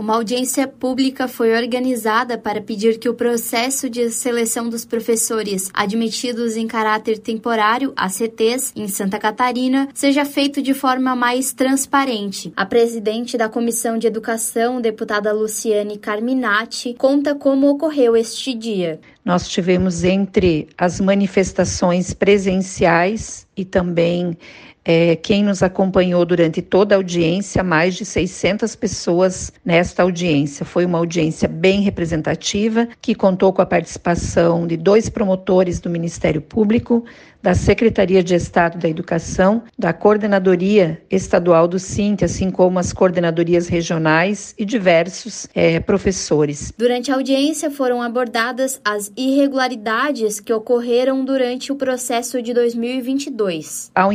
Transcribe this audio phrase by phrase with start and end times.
[0.00, 6.56] Uma audiência pública foi organizada para pedir que o processo de seleção dos professores admitidos
[6.56, 12.50] em caráter temporário, ACTs, em Santa Catarina, seja feito de forma mais transparente.
[12.56, 18.98] A presidente da Comissão de Educação, deputada Luciane Carminati, conta como ocorreu este dia.
[19.22, 24.34] Nós tivemos entre as manifestações presenciais e também
[24.84, 30.64] é, quem nos acompanhou durante toda a audiência, mais de 600 pessoas nesta audiência.
[30.64, 36.40] Foi uma audiência bem representativa, que contou com a participação de dois promotores do Ministério
[36.40, 37.04] Público,
[37.42, 43.68] da Secretaria de Estado da Educação, da Coordenadoria Estadual do SINT, assim como as coordenadorias
[43.68, 46.72] regionais e diversos é, professores.
[46.76, 53.90] Durante a audiência foram abordadas as irregularidades que ocorreram durante o processo de 2022.
[53.94, 54.12] Há um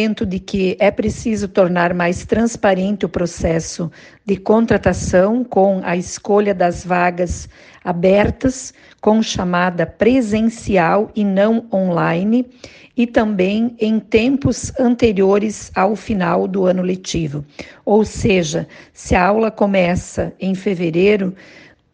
[0.00, 3.90] entendimento de que é preciso tornar mais transparente o processo
[4.24, 7.48] de contratação com a escolha das vagas
[7.84, 12.46] abertas com chamada presencial e não online,
[12.96, 17.44] e também em tempos anteriores ao final do ano letivo.
[17.84, 21.34] Ou seja, se a aula começa em fevereiro,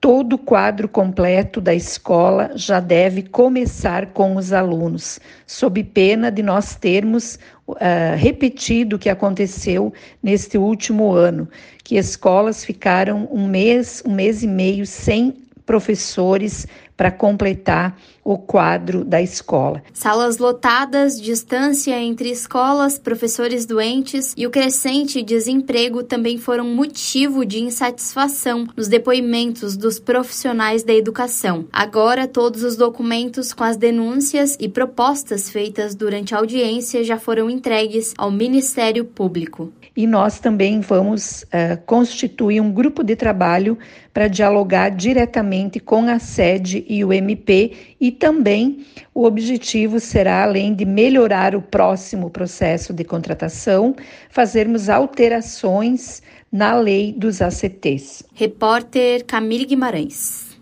[0.00, 6.42] todo o quadro completo da escola já deve começar com os alunos, sob pena de
[6.42, 7.38] nós termos
[7.68, 11.48] uh, repetido o que aconteceu neste último ano,
[11.82, 19.04] que escolas ficaram um mês, um mês e meio sem professores para completar o quadro
[19.04, 19.82] da escola.
[19.92, 27.60] Salas lotadas, distância entre escolas, professores doentes e o crescente desemprego também foram motivo de
[27.60, 31.66] insatisfação nos depoimentos dos profissionais da educação.
[31.72, 37.48] Agora, todos os documentos com as denúncias e propostas feitas durante a audiência já foram
[37.48, 39.72] entregues ao Ministério Público.
[39.96, 43.78] E nós também vamos uh, constituir um grupo de trabalho
[44.12, 48.84] para dialogar diretamente com a sede e o MP e também
[49.14, 53.94] o objetivo será, além de melhorar o próximo processo de contratação,
[54.30, 58.24] fazermos alterações na lei dos ACTs.
[58.34, 60.55] Repórter Camille Guimarães.